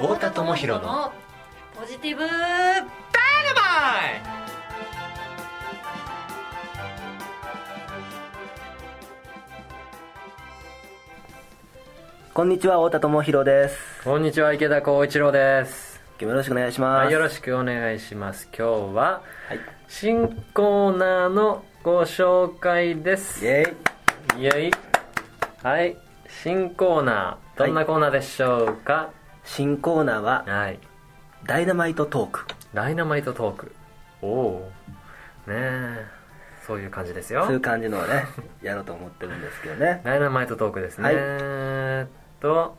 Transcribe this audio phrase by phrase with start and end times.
[0.00, 1.12] 太田智博の
[1.78, 2.20] ポジティブ。
[2.22, 2.40] ダイナマ
[2.80, 4.22] イ
[12.32, 14.02] こんにちは太田智博です。
[14.02, 18.48] こんにちは池田光一郎です、今日もよろしくお願いします、はい、よろしくお願いします。
[18.56, 18.62] 今日
[18.94, 19.20] はは
[19.54, 19.60] い。
[19.86, 23.44] 新コーナーのご紹介です。
[23.44, 23.76] イエ
[24.38, 24.40] イ。
[24.40, 24.70] イエイ。
[25.62, 25.94] はい。
[26.26, 27.58] 新コーナー。
[27.58, 29.10] どんなコーナーでしょうか？
[29.52, 30.78] 新コーナーははい、
[31.44, 32.46] ダイナマイトトーク。
[32.72, 33.72] ダイナマイトトーク。
[34.22, 34.70] おお
[35.48, 36.06] ねえ
[36.64, 37.42] そういう感じですよ。
[37.46, 38.26] そういう感じのをね
[38.62, 40.02] やろうと思ってるんですけどね。
[40.04, 41.14] ダイナマイトトークですね、はい。
[41.18, 42.08] えーっ
[42.38, 42.78] と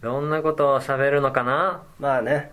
[0.00, 1.82] どんなことを喋るのかな？
[1.98, 2.52] まあね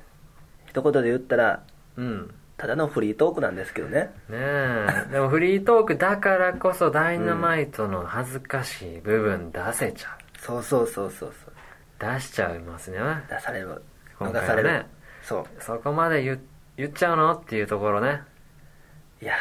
[0.65, 1.63] 一言で言ったら
[1.95, 2.33] うん。
[2.57, 4.13] ただのフリートークなんですけどね。
[4.27, 5.07] ねえ。
[5.09, 11.50] でもフリートークだからこそダイナマイトの恥ずかしい部分出せちゃう、そうそうそうそうそう
[12.01, 12.97] 出しちゃいますね。
[13.29, 13.83] 出される。
[14.17, 14.87] 今回はね。
[15.21, 15.45] そう。
[15.59, 16.41] そこまで言
[16.77, 17.33] 言っちゃうの？
[17.33, 18.23] っていうところね。
[19.21, 19.35] いや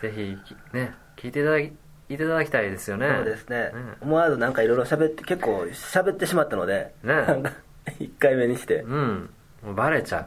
[0.00, 0.36] ぜひ
[0.72, 1.72] ね聞いていただき
[2.08, 3.08] いただきたいですよね。
[3.16, 3.96] そうですね、うん。
[4.08, 7.14] 思わずなんかいろいろ喋って結構喋ってしまったので、ね。
[7.14, 7.52] なんか
[7.98, 9.30] 1回目にして、うん。
[9.64, 10.26] もうバレちゃう。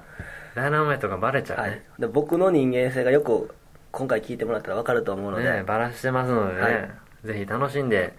[0.56, 1.72] ダイナマイトがバレちゃうはい。
[1.72, 3.56] ね、で僕の人間性がよく
[3.92, 6.92] 今回聞いてもらったら分かると思うので、ねバラしてますのでね、はい。
[7.24, 8.14] ぜひ楽しんで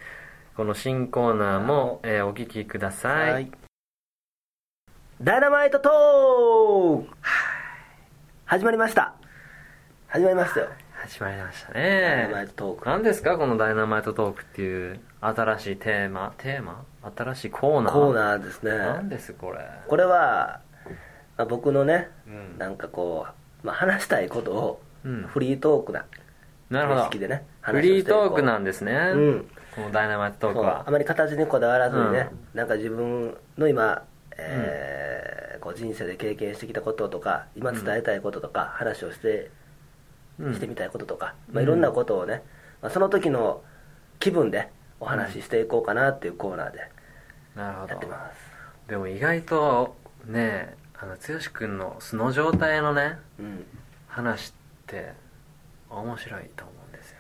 [0.55, 3.51] この新コーナーも、えーお聞きください、はい。
[5.23, 7.17] ダイナマイトトーク！
[8.45, 9.15] 始まりました。
[10.09, 10.69] 始まりましたよ。
[10.93, 12.87] 始まりましたダイナマねイトトーク。
[12.87, 13.39] 何ですか？
[13.39, 16.35] このダイナマイトトークっていう新しいテーマ？
[16.37, 16.85] テーマ？
[17.17, 17.93] 新しいコーナー？
[17.95, 18.73] コーナーですね。
[18.77, 19.61] 何ですこれ？
[19.89, 20.61] これは、
[21.39, 22.59] まあ、僕のね、うん。
[22.59, 23.27] なんかこ
[23.63, 25.23] う、まあ、話したいことをうん。
[25.29, 26.05] フリートークな
[26.73, 27.01] なるほど。
[27.03, 29.49] 形式でねフリートークなんんですね、うん。
[29.75, 30.85] このダイナマイトトークは。
[30.87, 34.03] あまり形にこだわらずにね、なんか自分の今、
[34.37, 39.51] えーこう人生で経験してきたこととか今伝えたいこととか、話をして
[40.41, 40.55] うん。
[40.55, 42.43] してみたいこととか、まあ、いろんなことをね、
[42.81, 43.63] まあ、その時の
[44.19, 46.79] 気分でお話ししていこうかなっていうコーナーで
[47.55, 47.93] なるほど。
[47.93, 49.95] やってます、でも意外と
[50.27, 53.65] ねあの剛君の素の状態のねうん。
[54.09, 54.53] 話っ
[54.87, 55.13] て
[56.01, 57.17] 面白いと思うんですよ。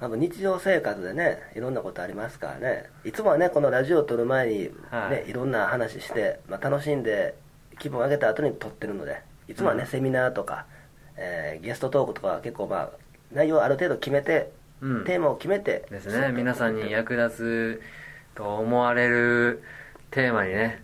[0.00, 2.90] まあ、日常生活でねいろんなことありますからね。
[3.04, 5.30] いつもはねこのラジオを撮る前にね、はい。
[5.30, 7.34] い、ろんな話して、まあ、楽しんで
[7.78, 9.86] 気分を上げた後に撮ってるのでいつもはね、うん。
[9.88, 10.66] セミナーとか、
[11.16, 12.90] えーゲストトークとかは結構まあ
[13.32, 15.04] 内容をある程度決めて、うん。
[15.04, 16.32] テーマを決めてですね。
[16.32, 17.82] 皆さんに役立つ
[18.34, 19.62] と思われる
[20.10, 20.82] テーマにね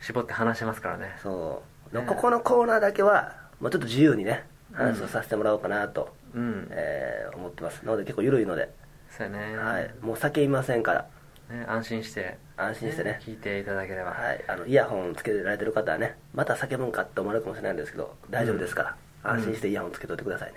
[0.00, 1.16] 絞って話してますからね。
[1.22, 1.62] そ
[1.92, 2.04] う、ね。
[2.06, 6.68] ここのコーナーだけはもうちょっと自由にね話をさせてもらおうかなと、うん。
[6.70, 8.70] えー思ってますなので結構緩いので、
[9.10, 11.06] そうやね,、はい、もう叫びませんから。
[11.50, 12.38] ね安心して。
[12.56, 13.18] 安心してね。
[13.22, 18.96] 聞いていただければ、はい、あのイヤホンつけられてる方はねまた叫ぶんかって思われるかもしれないんですけど大丈夫ですから、
[19.30, 20.52] 安心してイヤホンつけといてください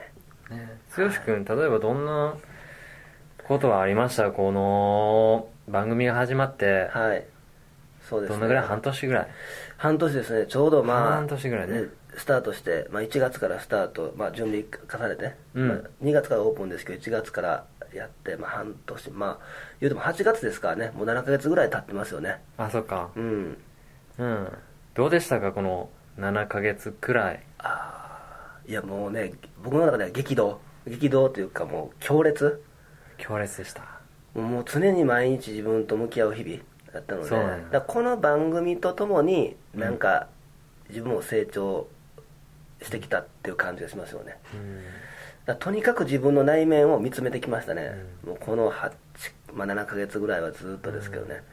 [0.50, 2.36] ね、ね剛君例えばどんな
[3.48, 4.32] ことがありました？
[4.32, 7.26] この番組が始まって、はい
[8.08, 8.36] そうですね。
[8.38, 8.66] どのぐらい？
[8.66, 9.28] 半年ぐらい？
[9.78, 10.46] 半年ですね。
[10.48, 11.86] ちょうどまあ半年ぐらいね。
[12.18, 15.68] スタートして、まあ、1月からスタート、まあ、準備重ねて、うん。
[15.68, 19.46] まあ、2月からオープンですけど1月からやって、まあ、半年まあ
[19.82, 20.92] 言うても8月ですからね。
[20.96, 22.42] もう7ヶ月ぐらい経ってますよね。
[22.58, 23.10] あそっか。
[23.16, 23.58] うん。
[24.18, 24.48] うん。
[24.94, 25.52] どうでしたか？
[25.52, 27.44] この7ヶ月くらい。
[27.58, 30.62] ああいやもうね僕の中では激動。
[30.88, 32.64] 激動というかもう強烈。
[33.18, 33.84] 強烈でした。
[34.36, 36.62] もう常に毎日自分と向き合う日々
[36.96, 37.30] だったので
[37.72, 40.28] だこの番組とともになんか
[40.90, 41.88] 自分も成長
[42.82, 44.38] してきたっていう感じがしますよね。
[44.54, 44.82] うん。
[45.46, 48.92] だとにかく自分の内面を見つめてきましたね、もうこの8、
[49.54, 51.44] まあ、7ヶ月ぐらいはずっとですけどね、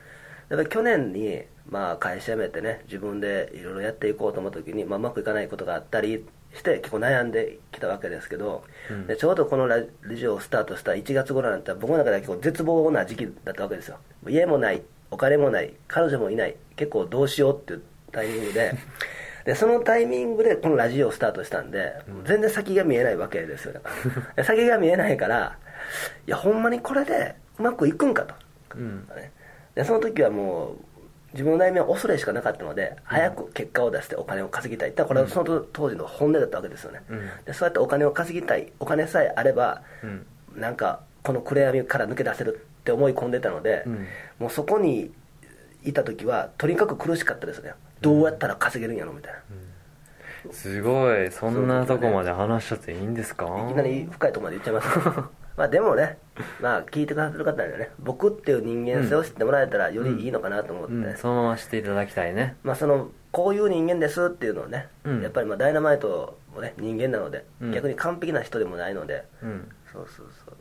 [0.49, 9.07] だから去年に、まあ、会社辞めてね自分でいろいろやっていこうと思った時に、まあ、うまくいかないことがあったりして結構悩んできたわけですけど、うん。
[9.07, 9.83] でちょうどこのラ
[10.15, 13.99] ジオをスタートした1月頃なんて僕の中では結構絶望な時期だったわけですよ。
[14.29, 14.83] 家もない
[15.13, 18.75] お金もない彼女もいない結構どうしようっていうタイミングで
[19.45, 21.95] でそのタイミングでこのラジオをスタートしたんで、
[22.25, 23.81] 全然先が見えないわけですよ。
[24.45, 25.59] 先が見えないから
[26.29, 28.35] いやほんまにこれでうまくいくんかと、
[28.77, 29.09] うん。
[29.17, 29.33] ね。
[29.75, 30.77] でその時はもう
[31.33, 37.31] 自分の内面は恐れしかなかったので早く結果を出してお金を稼ぎたいってこれはその当時の本音だったわけですよね、うん。
[37.45, 40.27] でそうやってお金を稼ぎたいお金さえあれば、うん。
[40.55, 44.07] なんかこの暗闇から抜け出せるって思い込んでたので、うん。
[44.41, 45.13] もうそこに
[45.85, 47.75] いた時はとにかく苦しかったですね。
[48.01, 51.31] どうやったら稼げるんやろみたいな、すごい。
[51.31, 53.47] そんなとこまで話しちゃっていいんですか？
[53.71, 55.21] いきなり深いところまで言っちゃいます。
[55.57, 56.19] まあでもね
[56.61, 62.57] まあ聞いてくださる方にはね僕っていう人間性を知ってもらえたらよりいいのかなと思って、うん、そのまましていただきたいね。
[62.63, 65.23] まあそのこういう人間ですっていうのをね、うん。
[65.23, 67.73] やっぱりまあダイナマイトもね人間なので、うん。
[67.73, 69.25] 逆に完璧な人でもないので。
[69.43, 69.69] うん。
[69.93, 70.57] そうそうそう。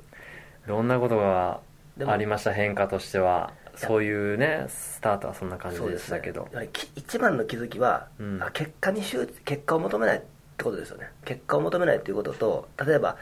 [0.68, 1.62] どんなことが
[2.08, 3.54] ありました変化としては。
[3.76, 6.48] そういうねスタートはそんな感じでしたけど。
[6.52, 8.44] やはりき一番の気づきは、うん。
[8.44, 10.22] あ結果に集結果を求めないっ
[10.58, 11.10] てことですよね。
[11.26, 13.18] 結果を求めないっていうことと例えば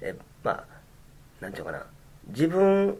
[0.00, 0.64] えまあ
[1.40, 1.86] なんていうのかな。
[2.28, 2.98] 自分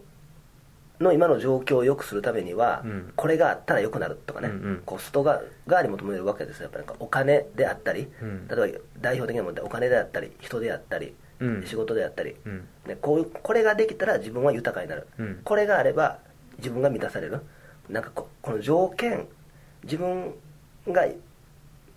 [1.00, 3.12] の今の状況を良くするためには、うん。
[3.17, 4.82] これがあったら良くなるとかね、うんうん。
[4.87, 6.70] こう外側側に求めるわけですよ。
[6.73, 8.49] やっぱりお金であったり、うん。
[8.49, 11.66] 例えば代表的な問題お金であったり人であったり、うん。
[11.66, 12.69] 仕事であったり、うん。
[12.86, 15.40] ね、こうこれができたら自分は豊かになる、うん。
[15.44, 16.19] これがあれば
[16.58, 17.40] 自分が満たされる。
[17.88, 19.26] なんかここの条件
[19.82, 20.34] 自分
[20.88, 21.06] が、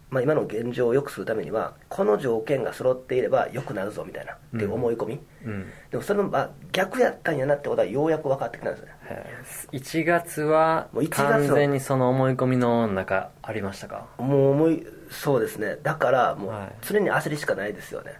[0.10, 5.70] まあ、今の現状を良くするためにはこの条件が揃っていれば良くなるぞみたいなっていう思い込み、うん。
[5.92, 8.94] でもそれもまあ逆やったんやなってことはようやく分かってきたんですよね。
[9.04, 14.08] へー1月はもう1月の完全にその思い込みの中ありましたか？
[14.18, 15.78] もう思いそうですね。
[15.84, 16.76] だからもうはい。
[16.82, 18.20] 常に焦りしかないですよね、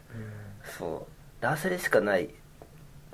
[0.68, 1.42] そう。
[1.42, 2.30] で焦りしかない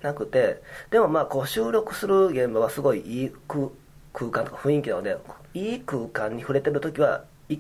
[0.01, 0.61] なくて
[0.91, 3.69] でもまあこう収録する現場はすごいいい空
[4.13, 5.17] 空間とか雰囲気なので
[5.53, 7.57] いい空間に触れてる時はい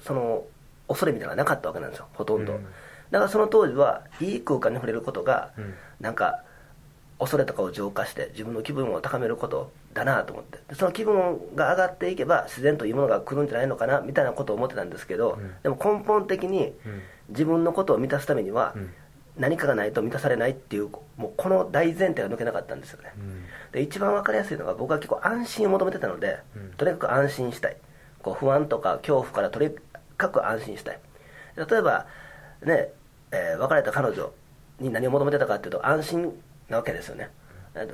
[0.00, 0.44] その
[0.88, 2.64] 恐れみたいなのがなかったわけなんですよほとんど、うん。
[3.10, 5.74] だからその当時はいい空間に触れることが、うん。
[6.00, 6.42] なんか
[7.18, 10.58] 恐れとかを浄化して自分の気分を高めることだなと思って。
[10.68, 15.54] でその気分が上がっていけば自然といいものが来るんじゃないのかなみたいなことを思ってたんですけど、うん。
[15.62, 17.02] でも根本的にうん。
[17.28, 18.90] 自分のことを満たすためにはうん
[19.36, 23.12] 何かがないと満たされないっていうもうこの大前提が抜けなかったんですよね。
[23.16, 23.44] うん。
[23.72, 26.70] で一番分かりやすいのが僕は結構安心を求めてたので、うん。
[26.72, 27.76] とにかく安心したい。
[28.20, 29.70] こう不安とか恐怖からとに
[30.16, 31.00] かく安心したい。
[31.56, 32.06] 例えば
[32.62, 32.88] ね、
[33.30, 34.32] えー別れた彼女
[34.78, 36.32] に何を求めてたかっていうと安心
[36.68, 37.30] なわけですよね。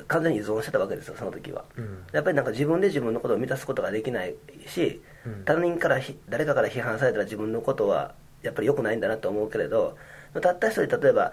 [0.09, 2.05] 完全に依存してたわけですよその時は、うん。
[2.13, 4.35] やっぱりなんか自分で自分のことを満たすことができない
[4.67, 5.45] し、うん。
[5.45, 9.97] 他人からひ誰かから批判されたら自分のことはやっぱり良くないんだなと思うけれど
[10.41, 11.33] たった一人例えば、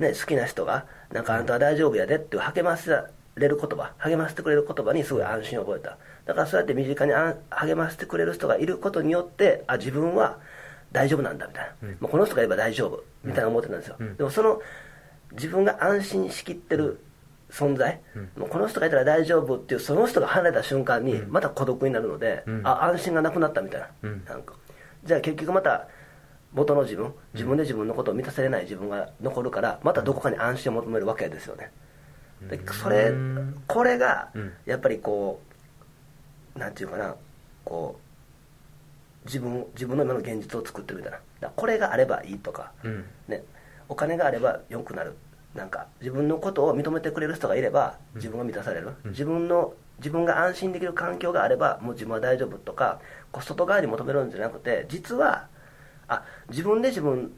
[0.00, 2.90] ね、好きな人が「なんかあんたは大丈夫やで」って励ませ
[3.36, 5.98] れる言葉励ませてくれる言葉にすごい安心を覚えた。
[6.26, 7.12] だからそうやって身近に
[7.50, 10.38] 励ませてくれる人がいることによってあ自分は
[10.92, 11.96] 大丈夫なんだみたいな、うん。
[12.00, 14.16] もうこの人がいれば大丈夫みたいな思ってたんですよ、うん。
[14.16, 14.60] でもその
[15.32, 17.00] 自分が安心しきってる
[17.50, 18.30] 存在、うん。
[18.36, 21.32] もうこの人がいたら大丈夫っていうその人が離れた瞬間にうん。
[21.32, 22.60] また孤独になるので、うん。
[22.64, 24.24] あ安心がなくなったみたいな,、うん。
[24.24, 24.54] なんか。
[25.02, 25.88] じゃあ結局また
[26.54, 31.70] 元の自分自分で自分のことを満たせれない自分が残るからまたどこかに安心を求めるわけですよね。
[32.48, 34.52] でそれうんこれがうん。
[34.64, 35.40] やっぱりこ
[36.54, 37.14] うなんていうかな
[37.64, 37.98] こ
[39.24, 41.50] う自分自分の今の現実を作ってるみたいな。
[41.50, 43.04] これがあればいいとか、うん。
[43.28, 43.42] ね、
[43.88, 45.14] お金があれば良くなる。
[45.54, 49.10] なんか自分のことを認めてくれる人がいれば自分が満たされる、うん。
[49.10, 53.00] 自分の自分が安心できる環境があればもう自分は大丈夫とか
[53.30, 55.48] こう外側に求めるんじゃなくて実はあ
[56.48, 57.32] 自分で自分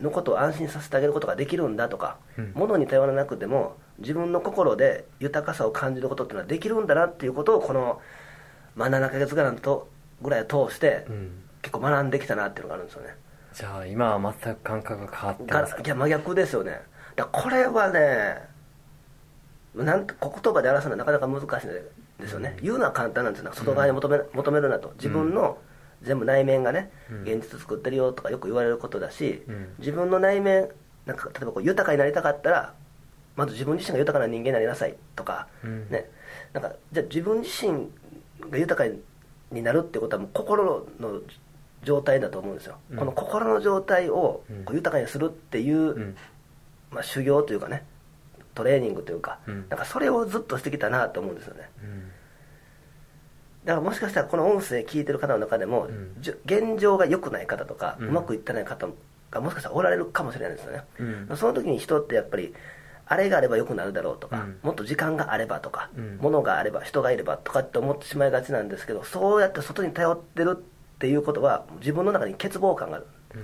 [0.00, 2.52] のことを安心させてあげることができるんだとか、うん。
[2.54, 8.00] 物に頼らなくても自分の心で豊かさを感じることっていうのはできるんだなっていうことをこの、
[8.74, 9.88] まあ、7ヶ月ぐらいのと
[10.20, 11.42] ぐらいを通して、うん。
[11.62, 13.16] 結構学んできたなっていうのがあるんですよね。
[13.52, 16.80] じゃあ今は全く感覚が変わってますかがいや真逆ですよね。
[17.16, 18.36] だこれはね
[19.74, 21.70] なん言葉で表すのはなかなか難しいん
[22.20, 22.64] ですよね、うん。
[22.64, 23.50] 言うのは簡単なんですよ。
[23.52, 24.92] 外側に求め,、求めるなと。
[24.96, 25.58] 自分の
[26.02, 27.22] 全部内面がね、うん。
[27.22, 29.74] 現実作ってるよとかよく言われることだし、うん。
[29.78, 30.68] 自分の内面
[31.06, 32.74] なんか例えばこう豊かになりたかったら
[33.36, 35.88] まず自分自身が豊かな人間になりなさいとか、うん。
[35.90, 36.10] ね。
[36.52, 37.88] なんかじゃあ自分自身
[38.50, 38.90] が豊か
[39.52, 41.20] になるってことはもう心の
[41.82, 42.98] 状態だと思うんですよ、うん。
[42.98, 44.64] この心の状態をうん。
[44.64, 46.16] こう豊かにするっていう、うん。
[46.90, 47.84] まあ、修行というかね
[48.54, 49.66] トレーニングというか、うん。
[49.68, 51.70] なんかそれをずっとしてきたなと思うんですよね。
[51.82, 52.10] うん
[53.66, 56.14] だからもしかしたらこの音声聞いてる方の中でも、うん。
[56.20, 58.86] 現状が良くない方とか、ううんまくいってない方
[59.32, 60.84] がもしかしたらおられるかもしれないですよね、
[61.28, 61.36] うん。
[61.36, 62.54] その時に人ってやっぱり
[63.06, 64.58] あれがあれば良くなるだろうとか、うん。
[64.62, 66.18] もっと時間があればとか、うん。
[66.20, 73.06] 物があれば人がいればとかって思ってしまいがちなんですけどそうやって外に頼ってるっていうことは自分の中に欠乏感がある。
[73.34, 73.40] うん。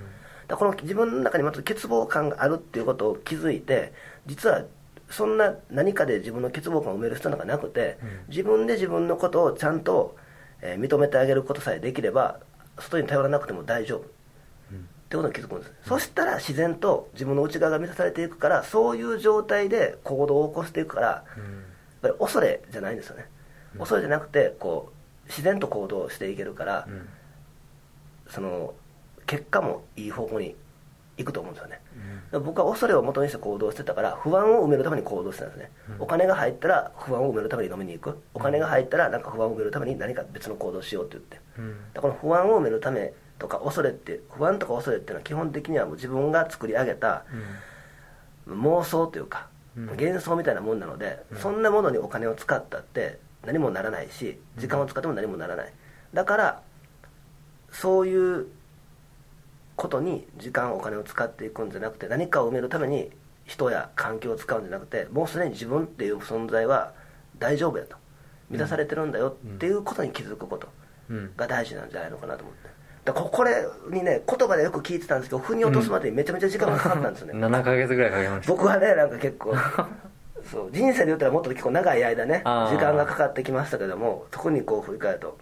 [0.47, 3.91] だからこの自分の中にまず欠乏感があるっていうことを気づいて
[4.25, 4.63] 実は
[5.13, 8.09] そんな何かで自分の欠乏感を埋める必要なんかなくて、うん。
[8.29, 10.17] 自分で自分のことをちゃんと、
[10.61, 12.39] えー認めてあげることさえできれば
[12.79, 13.99] 外に頼らなくても大丈夫。
[13.99, 14.05] っ
[15.13, 21.23] てことに気づくんです、そしたら自然と自分の内側が満たされていくからそういう状態で行動を起こしていくからやっ
[22.01, 23.29] ぱり恐れじゃないんですよね、
[23.75, 23.79] うん。
[23.81, 24.91] 恐れじゃなくてこ
[25.25, 27.07] う自然と行動していけるから、うん。
[28.27, 28.73] その
[29.27, 30.55] 結果もいい方向に
[31.17, 31.79] いくと思うんですよね、
[32.31, 41.75] だから僕は恐れを元にして行動してたから不安を埋めるために行動してたんですね、お金が入ったら不安を埋めるために飲みに行くお金が入ったらなんか不安を埋めるために何か別の行動をしようって言って、うん。
[41.93, 47.25] だからこの不安を埋めるためとか恐れって不安とか恐れっていうのは基本的にはもう自分が作り上げた
[48.47, 49.85] 妄想というか、うん。
[49.87, 55.73] 幻想みたいなもんなので、そんなものにお金を使ったって何もならないし時間を使っても何もならない。
[56.13, 56.61] だから
[57.71, 58.47] そういう
[59.75, 63.11] ことに時間お金を使っていくんじゃなくて何かを埋めるために
[63.45, 66.93] 人や環境を使うんじゃなくてもうすでに自分っていう存在は
[67.39, 67.97] 大丈夫やと。
[68.49, 70.67] 満たされてるんだよっていうことに気づくこと
[71.09, 71.31] うん。
[71.35, 72.69] が大事なんじゃないのかなと思って。
[73.05, 78.53] だここれにね言葉でよく聞いてたんですけど腑に落とすまでにめちゃめちゃ時間がかかったんですよね、7ヶ月ぐらいかけました。
[78.53, 79.55] 僕はねなんか結構
[80.49, 85.37] そう人生で言ったらもっと結構長い間ね時間がかかってきましたけども特にこう振り返ると、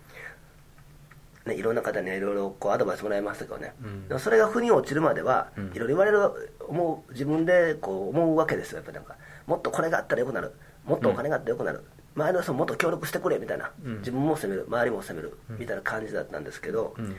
[1.46, 4.08] ね、いろんな方にいろいろこうアドバイスもらいましたけどね、うん。
[4.08, 5.66] でもそれが腑に落ちるまではうん。
[5.68, 6.20] いろいろ言われる
[6.68, 8.78] 思う自分でこう思うわけですよ。
[8.78, 9.18] やっぱりなんか
[9.48, 10.54] もっとこれがあったらよくなる。
[10.86, 11.84] もっとお金があったらよくなる、
[12.16, 13.98] 周りの人ももっと協力してくれみたいな、うん。
[14.00, 14.66] 自分も責める。
[14.68, 15.38] 周りも責める。
[15.50, 17.16] みたいな感じだったんですけど、うん。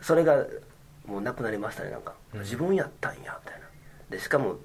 [0.00, 0.44] それが
[1.06, 2.40] もうなくなりましたねなんか、うん。
[2.40, 3.66] 自分やったんやみたいな。
[4.10, 4.56] でしかも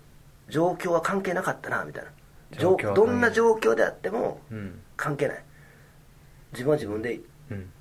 [0.49, 2.11] 状況は関係なかったなみたいな。
[2.59, 4.81] どんな状況であってもうん。
[4.97, 5.43] 関係ない。
[6.51, 7.71] 自分は自分でうん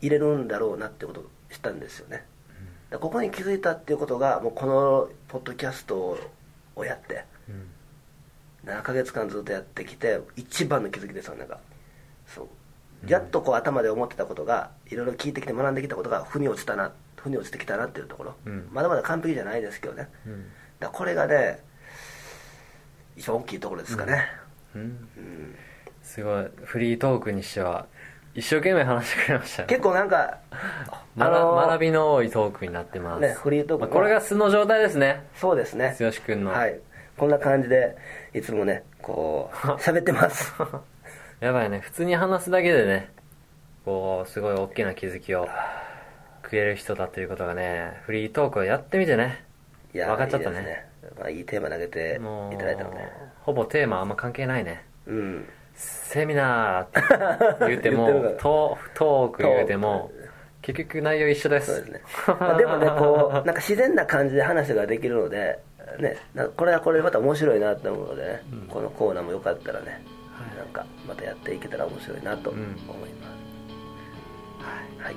[0.00, 2.26] 入れるんだろうなってことを知ったんですよね、だか
[2.90, 6.18] らここに気づいたっていうことがもうこのポッドキャスト
[6.76, 7.66] をやってうん。
[8.70, 11.58] 7ヶ月間ずっとやってきて一番の気づきですよなんか。
[12.26, 12.46] そう。
[13.06, 18.68] やっとこう頭で思ってたことがいろいろ聞いてきて学んできたことが腑に落ちたな腑に落ちてきたなっていうところ、うん。
[18.72, 20.08] まだまだ完璧じゃないですけどね。
[20.26, 20.46] うん。
[20.80, 21.62] だこれがね
[23.16, 24.26] 一番大きいところですかね、
[24.74, 24.80] うん。
[24.80, 25.54] うん。
[26.02, 26.50] すごい。
[26.64, 27.86] フリートークにしては
[28.34, 29.68] 一生懸命話してくれましたね。
[29.68, 30.38] 結構なんか
[31.16, 35.24] 学のー学びの多いトークになってます、ねフリートークまあこれが素の状態ですね。
[35.36, 35.96] そうですね。
[35.98, 36.80] 剛君の、はい。
[37.16, 37.96] こんな感じで
[38.34, 40.52] いつもねこう 喋ってます。
[41.38, 41.78] やばいね。
[41.78, 43.10] 普通に話すだけでね
[43.84, 45.48] こうすごい大きな気づきを
[46.42, 49.44] くれる人だということがねフリートークをやってみてね
[49.94, 50.58] いや分かっちゃったね。
[50.58, 52.96] いいですまあ、いいテーマ投げてもういただいたので。
[53.42, 54.84] ほぼテーマあんま関係ないね。
[55.06, 60.12] うんセミナーって言 ってもトトーク言うても
[60.62, 61.74] 結局内容一緒です。
[61.74, 62.00] そうですね、
[62.40, 65.58] まあ、でもねこうなんか自然な感じで話ができるので
[65.98, 66.16] ね
[66.56, 68.60] これはこれでまた面白いなと思うのでね、うん。
[68.68, 70.02] このコーナーもよかったらね、
[70.32, 70.56] はい。
[70.56, 72.86] なんかまたやっていけたら面白いなと思いうんます、
[75.04, 75.16] はい、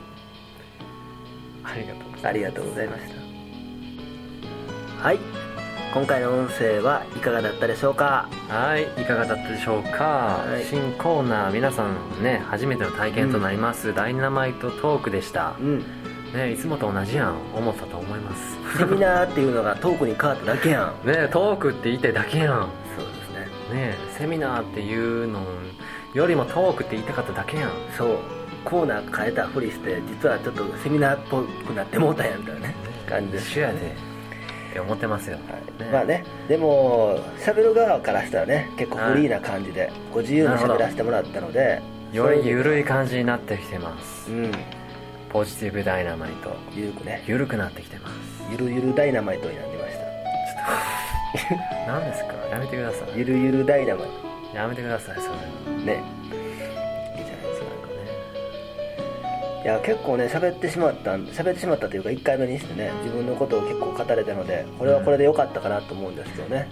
[1.64, 2.28] ありがとうございます。
[2.28, 3.04] ありがとうございまし
[5.02, 5.04] た。
[5.04, 5.47] はい
[5.94, 8.30] 今回の音声はいかがだったでしょうか？
[8.50, 10.64] はいいかがだったでしょうか、はい。
[10.66, 15.56] 新コーナー皆さんね初めての体験となります、ダイナマイトトークでした。
[15.60, 15.84] う、ん。
[16.34, 18.58] ね、いつもと同じやん思ったと思います。
[18.78, 21.08] セミナーっていうのがトークに変わっただけやん。
[21.08, 22.68] ねトークって言いたいだけやん。
[22.96, 23.76] そうですね。
[23.76, 25.42] ねセミナーっていうの
[26.14, 27.70] よりもトークって言いたかっただけやん。
[27.98, 28.18] そう。
[28.66, 32.76] コーナー変えたふりして実はちょっとセミナーっぽくなってもうたんやみたいなね
[33.10, 33.40] 感じで。
[33.40, 33.96] すやで
[34.78, 35.92] って思ってますよ、はい。
[35.92, 41.82] まあねでも喋る側からしたらね結構フリーな感じでご自由に喋らせてもらったので
[42.14, 44.32] より緩い感じになってきてます。
[44.32, 44.52] うん。
[45.30, 46.56] ポジティブダイナマイト。
[46.74, 47.24] ゆるくね。
[47.28, 48.14] 緩くなってきてます。
[48.52, 49.96] ゆるゆるダイナマイトになりまし
[50.56, 51.86] た。
[51.92, 52.34] 何ですか？
[52.52, 53.18] やめてください。
[53.18, 54.08] ゆるゆるダイナマイ
[54.56, 56.02] やめてくださいそれトね
[59.70, 66.70] や結構ね喋ってしまったん喋ってしまったというか1回目にしてね自分のことを結構語れたのでこれはこれで良かったかなと思うんですけどね。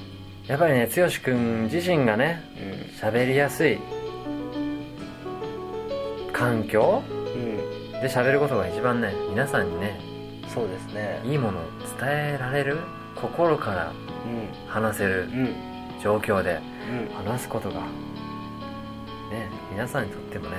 [0.47, 3.79] やっぱりね剛君自身がねう喋りやすい
[6.31, 7.11] 環境ん
[7.93, 8.01] うん。
[8.01, 9.99] で喋ることが一番ね皆さんにね
[10.53, 11.19] そうですね。
[11.25, 11.61] いいものを
[11.99, 12.77] 伝えられる
[13.15, 13.93] 心からう
[14.69, 15.55] 話せるんうん。
[16.01, 16.59] 状況で
[16.89, 17.25] うん。
[17.25, 20.55] 話すことがね皆さんにとってもね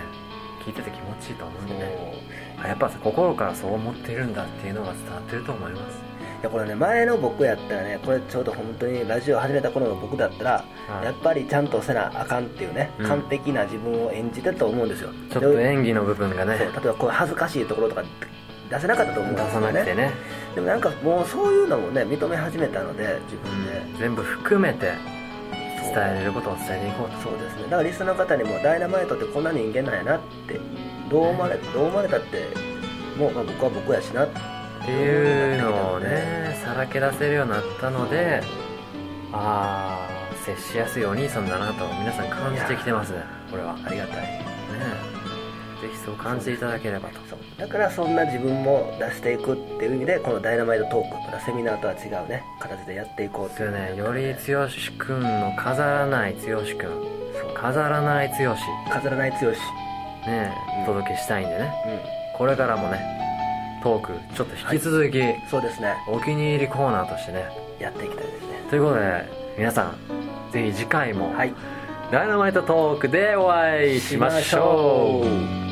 [0.67, 2.15] 聞いてて気持ちいいと思うんでね。
[2.61, 5.99] あやっぱさ心からそう思っているんだっていうのが伝わってると思います。
[6.41, 11.05] いやこれね前の僕やったらねこれちょうど本当にラジオ始めた頃の僕だったら、はい。
[11.05, 13.07] やっぱりちゃんとせなあかんっていうね、うん。
[13.07, 15.11] 完璧な自分を演じてたと思うんですよ。
[15.31, 16.59] ちょっとで演技の部分がね。
[16.59, 18.03] 例えばこう恥ずかしいところとか
[18.69, 20.13] 出せなかったと思うんです出さなくてね。
[20.57, 24.95] でもなんかもうそういうのもね認め始めたので自分で、全部含めて
[25.95, 27.31] 伝えれることを伝えていこうと。
[27.31, 27.63] そうですね。
[27.65, 30.61] だからリスナーの方にもダイナマイトってこんな人間なんやなって
[31.11, 32.49] どう思われどう思われたって
[33.19, 34.29] もう、まあ、僕は僕やしなっ
[34.85, 38.43] ていうのをねさらけ出せるようになったので
[39.33, 43.13] ああ接しやすいお兄さんだなと皆さん感じてきてます。
[43.13, 43.75] ねこれは。
[43.75, 44.17] ねありがたい。
[44.23, 45.16] え
[45.81, 47.17] ぜひそう感じていただければと。
[47.59, 53.73] だからそんな自分も出していくっていう意味でこのダイナマイトトークまたセミナーとは違うね形でやっていこうっていう。
[53.73, 53.95] ね。
[53.97, 54.69] より剛
[54.99, 58.35] くんの飾らない剛くんそう飾らない剛。
[58.35, 58.57] ね
[58.91, 59.59] 飾らない強し
[60.27, 60.83] うん。
[60.83, 61.73] お届けしたいんでね。
[61.87, 62.39] うん。
[62.39, 63.01] これからもね
[63.83, 65.95] トークちょっと引き続き、そうですね。
[66.09, 67.45] お気に入りコーナーとしてね。
[67.79, 68.65] やっていきたいですね。
[68.71, 69.25] ということで
[69.59, 69.97] 皆さん
[70.53, 71.55] ぜひ次回もはい。
[72.11, 75.66] ダイナマイトトークでお会いしましょう